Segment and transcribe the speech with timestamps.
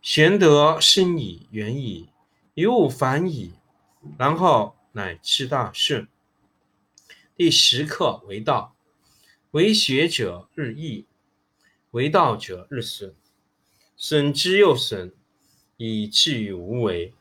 [0.00, 2.08] 玄德生矣，远矣，
[2.54, 3.52] 于物反矣，
[4.16, 6.06] 然后乃至大顺。
[7.36, 8.74] 第十课为道。
[9.52, 11.06] 为学者日益，
[11.92, 13.14] 为道者日损，
[13.96, 15.14] 损之又损，
[15.78, 17.14] 以至于无为。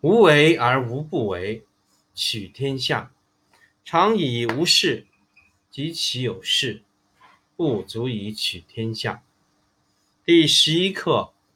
[0.00, 1.64] 无为而无不为，
[2.14, 3.12] 取天下
[3.84, 5.06] 常以无事，
[5.70, 6.82] 及其有事，
[7.54, 9.22] 不足以取天下。
[10.24, 11.34] 第十一课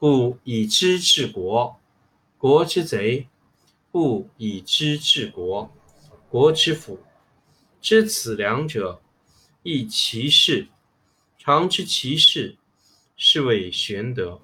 [0.00, 1.78] 故以知治国，
[2.38, 3.26] 国之贼；
[3.92, 5.70] 不以知治国，
[6.30, 7.00] 国之福。
[7.82, 9.02] 知此两者，
[9.62, 10.68] 亦其事。
[11.36, 12.56] 常知其事，
[13.14, 14.40] 是谓玄德。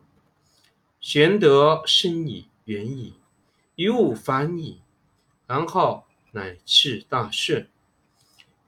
[1.00, 2.48] 玄德深矣。
[2.66, 3.14] 远矣，
[3.76, 4.82] 于物反矣，
[5.46, 7.66] 然后乃至大顺。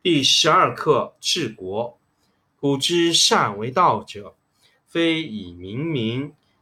[0.00, 1.99] 第十二课治国。
[2.58, 4.35] 古之善为道者，
[4.87, 6.32] 非以明民，